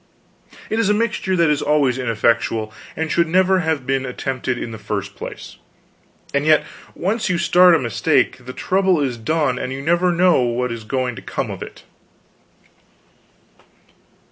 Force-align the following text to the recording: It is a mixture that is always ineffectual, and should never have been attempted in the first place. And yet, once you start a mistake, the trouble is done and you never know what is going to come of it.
It 0.71 0.79
is 0.79 0.89
a 0.89 0.95
mixture 0.95 1.35
that 1.35 1.51
is 1.51 1.61
always 1.61 1.99
ineffectual, 1.99 2.73
and 2.95 3.11
should 3.11 3.27
never 3.27 3.59
have 3.59 3.85
been 3.85 4.03
attempted 4.03 4.57
in 4.57 4.71
the 4.71 4.79
first 4.79 5.15
place. 5.15 5.57
And 6.33 6.43
yet, 6.43 6.65
once 6.95 7.29
you 7.29 7.37
start 7.37 7.75
a 7.75 7.79
mistake, 7.79 8.47
the 8.47 8.51
trouble 8.53 8.99
is 8.99 9.15
done 9.19 9.59
and 9.59 9.71
you 9.71 9.83
never 9.83 10.11
know 10.11 10.41
what 10.41 10.71
is 10.71 10.85
going 10.85 11.15
to 11.17 11.21
come 11.21 11.51
of 11.51 11.61
it. 11.61 11.83